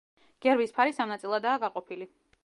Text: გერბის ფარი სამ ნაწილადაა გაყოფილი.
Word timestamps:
გერბის 0.45 0.71
ფარი 0.77 0.95
სამ 0.99 1.11
ნაწილადაა 1.13 1.61
გაყოფილი. 1.65 2.09